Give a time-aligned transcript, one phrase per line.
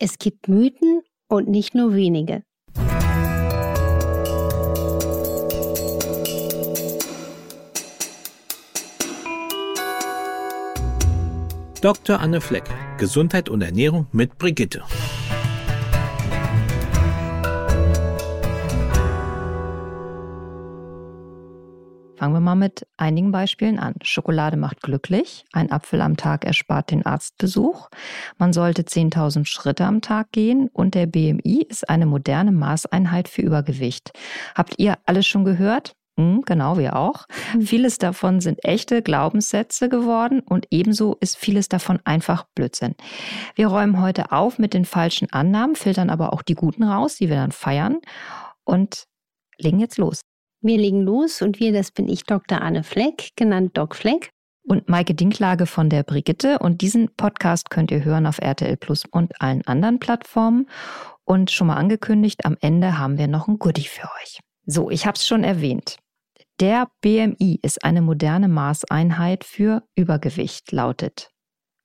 [0.00, 2.44] Es gibt Mythen und nicht nur wenige.
[11.80, 12.20] Dr.
[12.20, 12.64] Anne Fleck,
[12.98, 14.84] Gesundheit und Ernährung mit Brigitte.
[22.18, 23.94] Fangen wir mal mit einigen Beispielen an.
[24.02, 27.88] Schokolade macht glücklich, ein Apfel am Tag erspart den Arztbesuch,
[28.38, 33.42] man sollte 10.000 Schritte am Tag gehen und der BMI ist eine moderne Maßeinheit für
[33.42, 34.10] Übergewicht.
[34.56, 35.92] Habt ihr alles schon gehört?
[36.16, 37.26] Hm, genau, wir auch.
[37.54, 37.62] Mhm.
[37.62, 42.96] Vieles davon sind echte Glaubenssätze geworden und ebenso ist vieles davon einfach Blödsinn.
[43.54, 47.28] Wir räumen heute auf mit den falschen Annahmen, filtern aber auch die guten raus, die
[47.28, 47.98] wir dann feiern
[48.64, 49.04] und
[49.58, 50.22] legen jetzt los.
[50.60, 52.60] Wir legen los und wir, das bin ich, Dr.
[52.60, 54.30] Anne Fleck, genannt Doc Fleck.
[54.64, 56.58] Und Maike Dinklage von der Brigitte.
[56.58, 60.68] Und diesen Podcast könnt ihr hören auf RTL Plus und allen anderen Plattformen.
[61.24, 64.40] Und schon mal angekündigt, am Ende haben wir noch ein Goodie für euch.
[64.66, 65.96] So, ich habe es schon erwähnt.
[66.60, 71.30] Der BMI ist eine moderne Maßeinheit für Übergewicht, lautet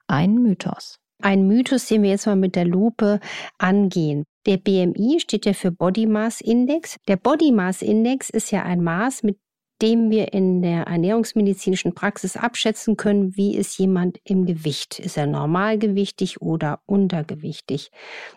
[0.08, 0.98] ein Mythos.
[1.22, 3.20] Ein Mythos, den wir jetzt mal mit der Lupe
[3.58, 4.26] angehen.
[4.46, 6.98] Der BMI steht ja für Body Mass Index.
[7.08, 9.38] Der Body Mass Index ist ja ein Maß, mit
[9.84, 14.98] dem wir in der ernährungsmedizinischen Praxis abschätzen können, wie ist jemand im Gewicht.
[14.98, 17.92] Ist er normalgewichtig oder untergewichtig?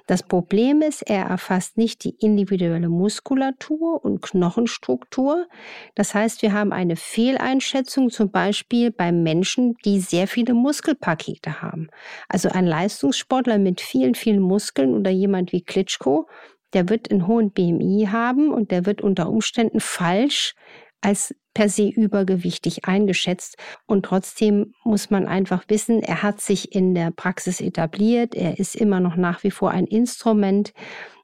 [0.09, 5.47] Das Problem ist, er erfasst nicht die individuelle Muskulatur und Knochenstruktur.
[5.95, 11.91] Das heißt, wir haben eine Fehleinschätzung zum Beispiel bei Menschen, die sehr viele Muskelpakete haben.
[12.29, 16.27] Also ein Leistungssportler mit vielen, vielen Muskeln oder jemand wie Klitschko,
[16.73, 20.55] der wird einen hohen BMI haben und der wird unter Umständen falsch
[21.07, 23.57] als per se übergewichtig eingeschätzt.
[23.87, 28.35] Und trotzdem muss man einfach wissen, er hat sich in der Praxis etabliert.
[28.35, 30.73] Er ist immer noch nach wie vor ein Instrument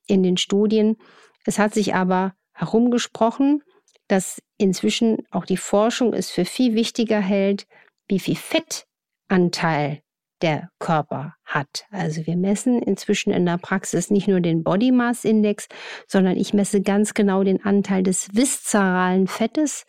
[0.06, 0.98] in den Studien.
[1.44, 3.64] Es hat sich aber herumgesprochen,
[4.06, 7.66] dass inzwischen auch die Forschung es für viel wichtiger hält,
[8.06, 10.01] wie viel Fettanteil
[10.42, 11.86] der Körper hat.
[11.90, 15.68] Also wir messen inzwischen in der Praxis nicht nur den Body Mass Index,
[16.06, 19.86] sondern ich messe ganz genau den Anteil des viszeralen Fettes.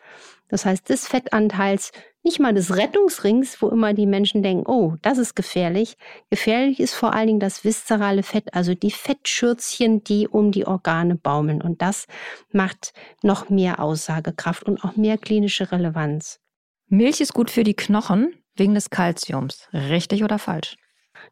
[0.50, 1.92] Das heißt des Fettanteils,
[2.22, 5.98] nicht mal des Rettungsrings, wo immer die Menschen denken, oh, das ist gefährlich.
[6.30, 11.16] Gefährlich ist vor allen Dingen das viszerale Fett, also die Fettschürzchen, die um die Organe
[11.16, 11.62] baumeln.
[11.62, 12.06] Und das
[12.52, 12.94] macht
[13.24, 16.40] noch mehr Aussagekraft und auch mehr klinische Relevanz.
[16.88, 19.68] Milch ist gut für die Knochen, Wegen des Kalziums.
[19.74, 20.78] Richtig oder falsch?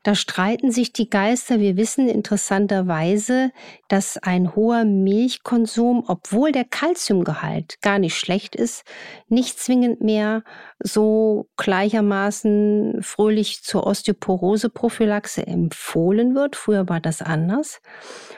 [0.03, 1.59] Da streiten sich die Geister.
[1.59, 3.51] Wir wissen interessanterweise,
[3.87, 8.83] dass ein hoher Milchkonsum, obwohl der Kalziumgehalt gar nicht schlecht ist,
[9.27, 10.43] nicht zwingend mehr
[10.79, 16.55] so gleichermaßen fröhlich zur Osteoporose-Prophylaxe empfohlen wird.
[16.55, 17.81] Früher war das anders.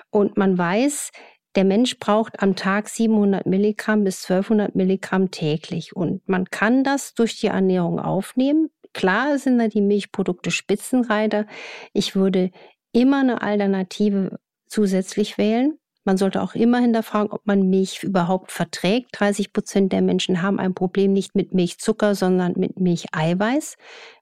[0.10, 1.12] Und man weiß,
[1.56, 5.96] der Mensch braucht am Tag 700 Milligramm bis 1200 Milligramm täglich.
[5.96, 8.70] Und man kann das durch die Ernährung aufnehmen.
[8.94, 11.46] Klar sind da die Milchprodukte Spitzenreiter.
[11.94, 12.52] Ich würde
[12.92, 15.78] immer eine Alternative zusätzlich wählen.
[16.06, 19.08] Man sollte auch immer hinterfragen, ob man Milch überhaupt verträgt.
[19.14, 23.78] 30 Prozent der Menschen haben ein Problem nicht mit Milchzucker, sondern mit Milcheiweiß.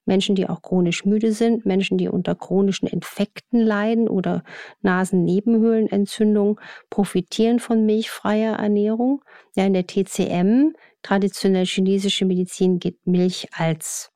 [0.06, 4.44] Menschen, die auch chronisch müde sind, Menschen, die unter chronischen Infekten leiden oder
[4.82, 6.60] Nasennebenhöhlenentzündung,
[6.92, 9.24] profitieren von milchfreier Ernährung.
[9.56, 14.12] Ja, in der TCM, traditionell chinesische Medizin, geht Milch als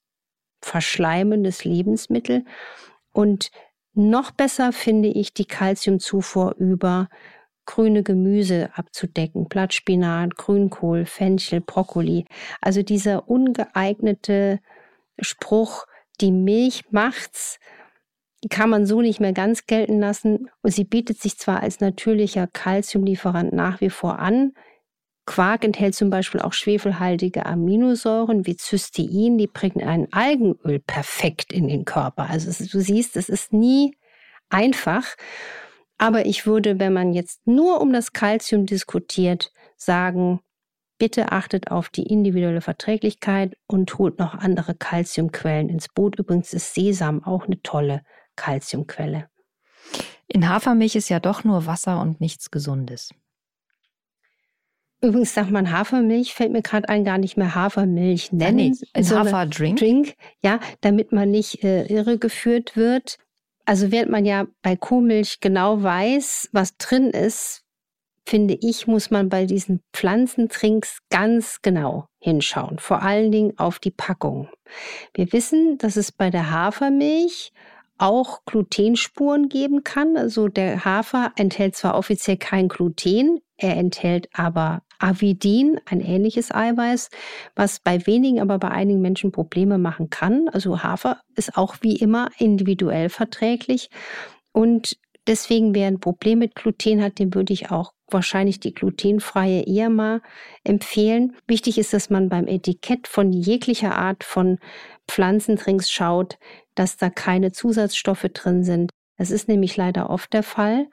[0.66, 2.44] verschleimendes Lebensmittel.
[3.14, 3.52] Und
[3.94, 7.08] noch besser finde ich die Kalziumzufuhr über
[7.66, 12.26] grüne Gemüse abzudecken, Blattspinat, Grünkohl, Fenchel, Brokkoli.
[12.62, 14.60] Also dieser ungeeignete
[15.20, 15.86] Spruch,
[16.20, 17.60] die Milch macht's,
[18.50, 20.50] kann man so nicht mehr ganz gelten lassen.
[20.62, 24.54] Und sie bietet sich zwar als natürlicher Kalziumlieferant nach wie vor an.
[25.26, 31.68] Quark enthält zum Beispiel auch schwefelhaltige Aminosäuren wie Cystein, die bringen ein Algenöl perfekt in
[31.68, 32.30] den Körper.
[32.30, 33.98] Also du siehst, es ist nie
[34.50, 35.16] einfach.
[35.98, 40.42] Aber ich würde, wenn man jetzt nur um das Kalzium diskutiert, sagen,
[40.98, 46.20] bitte achtet auf die individuelle Verträglichkeit und holt noch andere Kalziumquellen ins Boot.
[46.20, 48.02] Übrigens ist Sesam auch eine tolle
[48.36, 49.30] Kalziumquelle.
[50.28, 53.12] In Hafermilch ist ja doch nur Wasser und nichts Gesundes.
[55.06, 58.58] Übrigens sagt man Hafermilch, fällt mir gerade ein, gar nicht mehr Hafermilch nennen.
[58.58, 59.78] Nee, ein Haferdrink.
[59.78, 60.14] Drink,
[60.44, 63.18] ja, damit man nicht äh, irregeführt wird.
[63.66, 67.64] Also während man ja bei Kuhmilch genau weiß, was drin ist,
[68.28, 72.80] finde ich, muss man bei diesen Pflanzentrinks ganz genau hinschauen.
[72.80, 74.50] Vor allen Dingen auf die Packung.
[75.14, 77.52] Wir wissen, dass es bei der Hafermilch
[77.98, 80.18] auch Glutenspuren geben kann.
[80.18, 87.10] Also der Hafer enthält zwar offiziell kein Gluten, er enthält aber Avidin, ein ähnliches Eiweiß,
[87.56, 90.50] was bei wenigen, aber bei einigen Menschen Probleme machen kann.
[90.50, 93.90] Also Hafer ist auch wie immer individuell verträglich.
[94.52, 94.98] Und
[95.28, 99.90] deswegen, wer ein Problem mit Gluten hat, dem würde ich auch wahrscheinlich die glutenfreie eher
[99.90, 100.22] mal
[100.64, 101.36] empfehlen.
[101.48, 104.60] Wichtig ist, dass man beim Etikett von jeglicher Art von
[105.08, 106.38] Pflanzentrinks schaut,
[106.76, 108.92] dass da keine Zusatzstoffe drin sind.
[109.18, 110.88] Das ist nämlich leider oft der Fall.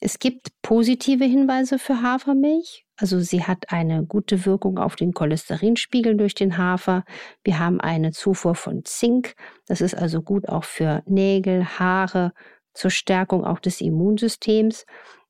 [0.00, 2.85] Es gibt positive Hinweise für Hafermilch.
[2.96, 7.04] Also sie hat eine gute Wirkung auf den Cholesterinspiegel durch den Hafer.
[7.44, 9.34] Wir haben eine Zufuhr von Zink.
[9.66, 12.32] Das ist also gut auch für Nägel, Haare,
[12.72, 14.86] zur Stärkung auch des Immunsystems.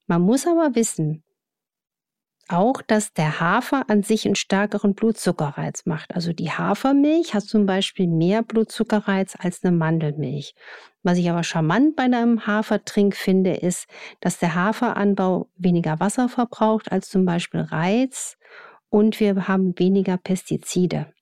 [0.06, 1.24] Man muss aber wissen,
[2.48, 6.14] auch, dass der Hafer an sich einen stärkeren Blutzuckerreiz macht.
[6.14, 10.54] Also die Hafermilch hat zum Beispiel mehr Blutzuckerreiz als eine Mandelmilch.
[11.02, 13.86] Was ich aber charmant bei einem Hafertrink finde, ist,
[14.20, 18.36] dass der Haferanbau weniger Wasser verbraucht als zum Beispiel Reiz
[18.88, 21.12] und wir haben weniger Pestizide.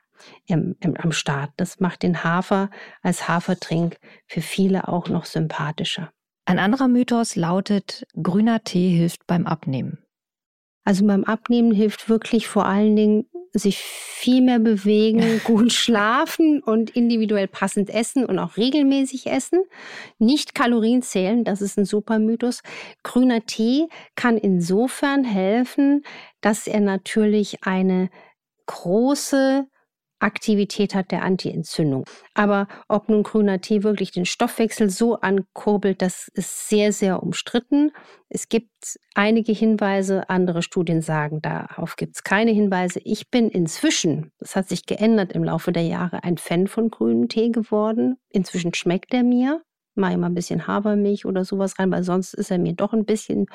[0.47, 1.51] Im, im, am Start.
[1.59, 2.71] Das macht den Hafer
[3.03, 6.13] als Hafertrink für viele auch noch sympathischer.
[6.47, 10.04] Ein anderer Mythos lautet, grüner Tee hilft beim Abnehmen.
[10.85, 16.91] Also beim Abnehmen hilft wirklich vor allen Dingen sich viel mehr bewegen, gut schlafen und
[16.91, 19.63] individuell passend essen und auch regelmäßig essen.
[20.19, 22.63] Nicht Kalorien zählen, das ist ein super Mythos.
[23.05, 23.87] Grüner Tee
[24.17, 26.05] kann insofern helfen,
[26.41, 28.11] dass er natürlich eine
[28.67, 29.67] große
[30.25, 32.05] Aktivität hat der Antientzündung.
[32.33, 37.93] Aber ob nun grüner Tee wirklich den Stoffwechsel so ankurbelt, das ist sehr, sehr umstritten.
[38.29, 38.71] Es gibt
[39.15, 43.01] einige Hinweise, andere Studien sagen, darauf gibt es keine Hinweise.
[43.05, 47.29] Ich bin inzwischen, das hat sich geändert im Laufe der Jahre, ein Fan von grünem
[47.29, 48.17] Tee geworden.
[48.31, 49.63] Inzwischen schmeckt er mir
[49.97, 52.93] mache ich mal ein bisschen Habermilch oder sowas rein, weil sonst ist er mir doch
[52.93, 53.47] ein bisschen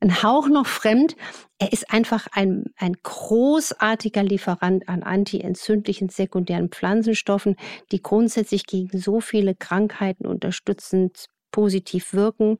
[0.00, 1.16] ein Hauch noch fremd.
[1.58, 7.56] Er ist einfach ein, ein großartiger Lieferant an antientzündlichen sekundären Pflanzenstoffen,
[7.92, 12.58] die grundsätzlich gegen so viele Krankheiten unterstützend positiv wirken.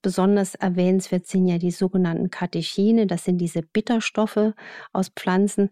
[0.00, 3.06] Besonders erwähnenswert sind ja die sogenannten Katechine.
[3.06, 4.52] Das sind diese Bitterstoffe
[4.92, 5.70] aus Pflanzen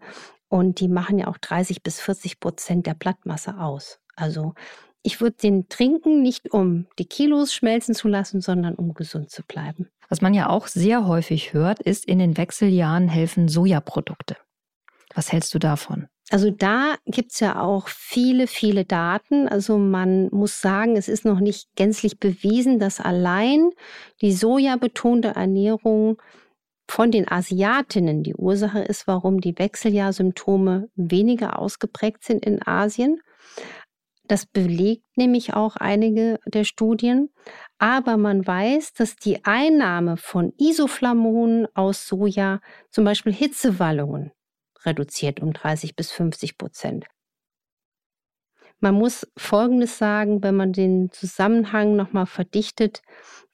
[0.49, 3.99] und die machen ja auch 30 bis 40 Prozent der Blattmasse aus.
[4.15, 4.53] Also
[5.07, 9.41] ich würde den trinken, nicht um die Kilos schmelzen zu lassen, sondern um gesund zu
[9.41, 9.87] bleiben.
[10.09, 14.35] Was man ja auch sehr häufig hört, ist, in den Wechseljahren helfen Sojaprodukte.
[15.15, 16.07] Was hältst du davon?
[16.29, 19.47] Also da gibt es ja auch viele, viele Daten.
[19.47, 23.69] Also man muss sagen, es ist noch nicht gänzlich bewiesen, dass allein
[24.21, 26.21] die sojabetonte Ernährung
[26.89, 33.21] von den Asiatinnen die Ursache ist, warum die Wechseljahrsymptome weniger ausgeprägt sind in Asien.
[34.27, 37.29] Das belegt nämlich auch einige der Studien.
[37.77, 42.59] Aber man weiß, dass die Einnahme von Isoflamonen aus Soja
[42.89, 44.31] zum Beispiel Hitzewallungen
[44.83, 47.05] reduziert um 30 bis 50 Prozent.
[48.79, 53.01] Man muss Folgendes sagen, wenn man den Zusammenhang nochmal verdichtet.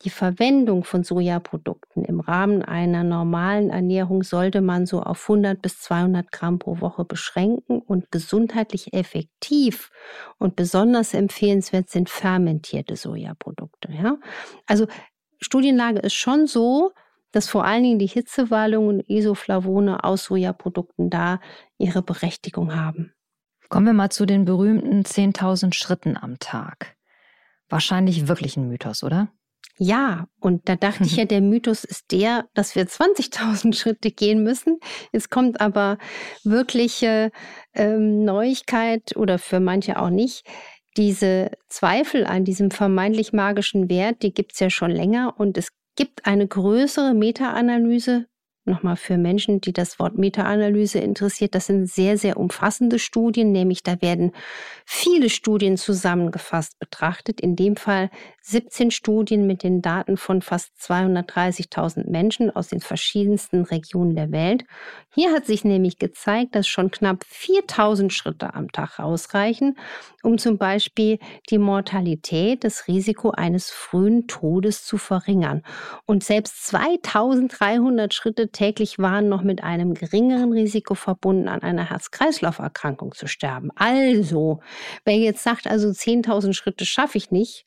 [0.04, 5.80] Die Verwendung von Sojaprodukten im Rahmen einer normalen Ernährung sollte man so auf 100 bis
[5.80, 9.92] 200 Gramm pro Woche beschränken und gesundheitlich effektiv
[10.40, 13.94] und besonders empfehlenswert sind fermentierte Sojaprodukte.
[13.94, 14.18] Ja?
[14.68, 14.88] Also
[15.40, 16.92] Studienlage ist schon so,
[17.32, 21.40] dass vor allen Dingen die Hitzewallungen und Isoflavone aus Sojaprodukten da
[21.78, 23.14] ihre Berechtigung haben.
[23.74, 26.96] Kommen wir mal zu den berühmten 10.000 Schritten am Tag.
[27.70, 29.30] Wahrscheinlich wirklich ein Mythos, oder?
[29.80, 34.44] Ja, und da dachte ich ja, der Mythos ist der, dass wir 20.000 Schritte gehen
[34.44, 34.78] müssen.
[35.12, 35.98] Jetzt kommt aber
[36.44, 37.32] wirkliche
[37.74, 40.46] ähm, Neuigkeit oder für manche auch nicht.
[40.96, 45.70] Diese Zweifel an diesem vermeintlich magischen Wert, die gibt es ja schon länger und es
[45.96, 48.28] gibt eine größere Meta-Analyse
[48.66, 53.84] nochmal für Menschen, die das Wort Meta-Analyse interessiert, das sind sehr, sehr umfassende Studien, nämlich
[53.84, 54.32] da werden
[54.86, 57.42] viele Studien zusammengefasst betrachtet.
[57.42, 58.10] In dem Fall
[58.42, 64.66] 17 Studien mit den Daten von fast 230.000 Menschen aus den verschiedensten Regionen der Welt.
[65.14, 69.78] Hier hat sich nämlich gezeigt, dass schon knapp 4.000 Schritte am Tag ausreichen,
[70.24, 75.64] um zum Beispiel die Mortalität, das Risiko eines frühen Todes zu verringern.
[76.06, 83.14] Und selbst 2.300 Schritte täglich waren noch mit einem geringeren Risiko verbunden, an einer Herz-Kreislauf-Erkrankung
[83.14, 83.70] zu sterben.
[83.76, 84.62] Also,
[85.04, 87.66] wer jetzt sagt, also 10.000 Schritte schaffe ich nicht,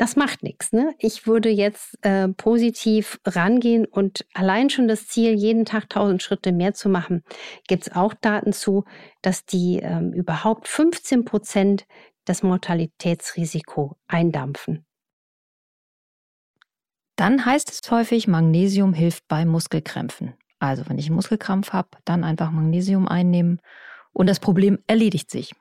[0.00, 0.72] das macht nichts.
[0.72, 0.94] Ne?
[0.98, 6.52] Ich würde jetzt äh, positiv rangehen und allein schon das Ziel, jeden Tag 1000 Schritte
[6.52, 7.22] mehr zu machen,
[7.68, 8.84] gibt es auch Daten zu,
[9.20, 11.84] dass die ähm, überhaupt 15 Prozent
[12.24, 14.86] das Mortalitätsrisiko eindampfen.
[17.20, 20.32] Dann heißt es häufig, Magnesium hilft bei Muskelkrämpfen.
[20.58, 23.60] Also wenn ich einen Muskelkrampf habe, dann einfach Magnesium einnehmen
[24.14, 25.52] und das Problem erledigt sich.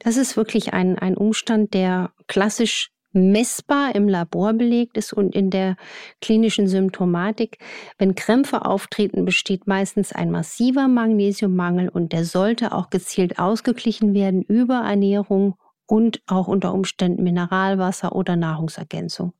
[0.00, 5.48] Das ist wirklich ein, ein Umstand, der klassisch messbar im Labor belegt ist und in
[5.48, 5.76] der
[6.20, 7.56] klinischen Symptomatik.
[7.96, 14.42] Wenn Krämpfe auftreten, besteht meistens ein massiver Magnesiummangel und der sollte auch gezielt ausgeglichen werden
[14.42, 15.54] über Ernährung
[15.86, 19.32] und auch unter Umständen Mineralwasser oder Nahrungsergänzung.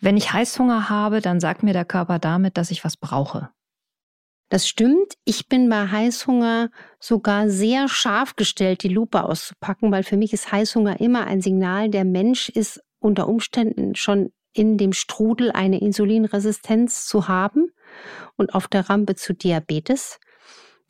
[0.00, 3.50] Wenn ich Heißhunger habe, dann sagt mir der Körper damit, dass ich was brauche.
[4.48, 5.14] Das stimmt.
[5.24, 10.52] Ich bin bei Heißhunger sogar sehr scharf gestellt, die Lupe auszupacken, weil für mich ist
[10.52, 17.06] Heißhunger immer ein Signal, der Mensch ist unter Umständen schon in dem Strudel eine Insulinresistenz
[17.06, 17.70] zu haben
[18.36, 20.20] und auf der Rampe zu Diabetes.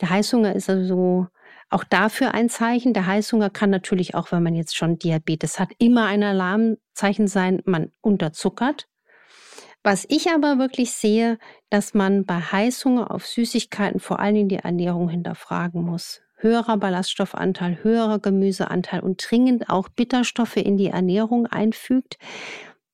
[0.00, 1.28] Der Heißhunger ist also
[1.72, 2.94] auch dafür ein Zeichen.
[2.94, 7.62] Der Heißhunger kann natürlich auch, wenn man jetzt schon Diabetes hat, immer ein Alarmzeichen sein,
[7.64, 8.88] man unterzuckert.
[9.84, 11.38] Was ich aber wirklich sehe,
[11.70, 16.22] dass man bei Heißhunger auf Süßigkeiten vor allen Dingen die Ernährung hinterfragen muss.
[16.36, 22.18] Höherer Ballaststoffanteil, höherer Gemüseanteil und dringend auch Bitterstoffe in die Ernährung einfügt.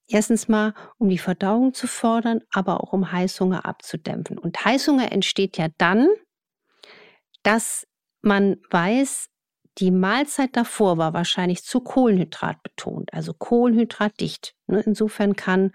[0.07, 4.39] Erstens mal, um die Verdauung zu fördern, aber auch um Heißhunger abzudämpfen.
[4.39, 6.09] Und Heißhunger entsteht ja dann,
[7.43, 7.88] dass
[8.23, 9.29] man weiß,
[9.79, 14.55] die Mahlzeit davor war wahrscheinlich zu Kohlenhydrat betont, also Kohlenhydratdicht.
[14.67, 15.73] Ne, insofern kann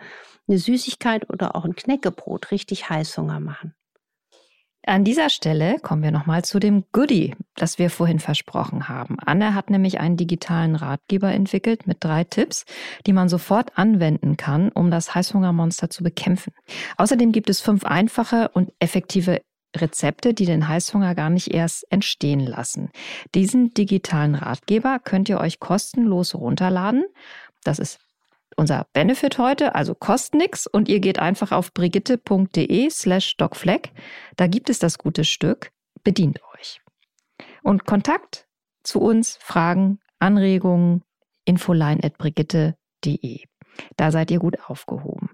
[0.48, 3.74] eine Süßigkeit oder auch ein Knäckebrot richtig Heißhunger machen.
[4.86, 9.16] An dieser Stelle kommen wir nochmal zu dem Goodie, das wir vorhin versprochen haben.
[9.26, 12.66] Anne hat nämlich einen digitalen Ratgeber entwickelt mit drei Tipps,
[13.08, 16.52] die man sofort anwenden kann, um das Heißhungermonster zu bekämpfen.
[16.98, 19.42] Außerdem gibt es fünf einfache und effektive
[19.76, 22.90] Rezepte, die den Heißhunger gar nicht erst entstehen lassen.
[23.36, 27.06] Diesen digitalen Ratgeber könnt ihr euch kostenlos runterladen.
[27.64, 28.00] Das ist
[28.56, 33.92] unser Benefit heute, also kostet nichts und ihr geht einfach auf brigitte.de slash docfleck.
[34.36, 35.72] Da gibt es das gute Stück.
[36.04, 36.82] Bedient euch.
[37.64, 38.48] Und Kontakt
[38.84, 41.04] zu uns, Fragen, Anregungen,
[41.46, 43.44] infoline at brigitte.de.
[43.98, 45.30] Da seid ihr gut aufgehoben.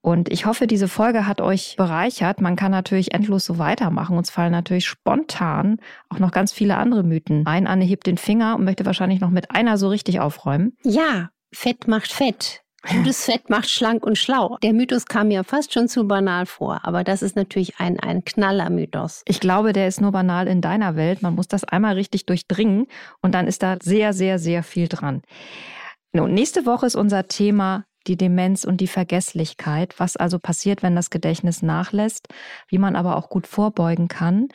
[0.00, 2.40] Und ich hoffe, diese Folge hat euch bereichert.
[2.40, 4.16] Man kann natürlich endlos so weitermachen.
[4.16, 5.78] Uns fallen natürlich spontan
[6.08, 7.66] auch noch ganz viele andere Mythen ein.
[7.66, 10.76] Anne hebt den Finger und möchte wahrscheinlich noch mit einer so richtig aufräumen.
[10.82, 12.62] Ja, Fett macht Fett.
[12.88, 14.56] Gutes Fett macht schlank und schlau.
[14.62, 18.24] Der Mythos kam mir fast schon zu banal vor, aber das ist natürlich ein, ein
[18.24, 19.22] Knaller-Mythos.
[19.26, 21.20] Ich glaube, der ist nur banal in deiner Welt.
[21.20, 22.86] Man muss das einmal richtig durchdringen
[23.20, 25.22] und dann ist da sehr, sehr, sehr viel dran.
[26.12, 30.96] Nun, nächste Woche ist unser Thema die Demenz und die Vergesslichkeit, was also passiert, wenn
[30.96, 32.28] das Gedächtnis nachlässt,
[32.68, 34.48] wie man aber auch gut vorbeugen kann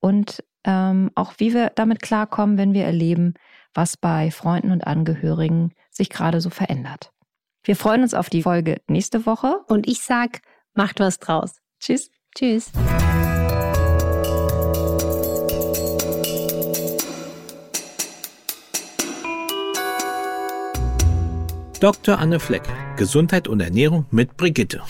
[0.00, 3.34] und ähm, auch wie wir damit klarkommen, wenn wir erleben,
[3.74, 7.12] was bei Freunden und Angehörigen sich gerade so verändert.
[7.64, 9.60] Wir freuen uns auf die Folge nächste Woche.
[9.66, 10.40] Und ich sag,
[10.74, 11.60] macht was draus.
[11.80, 12.10] Tschüss.
[12.34, 12.72] Tschüss.
[21.80, 22.18] Dr.
[22.18, 22.64] Anne Fleck,
[22.98, 24.82] Gesundheit und Ernährung mit Brigitte.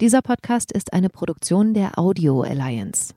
[0.00, 3.14] Dieser Podcast ist eine Produktion der Audio Alliance.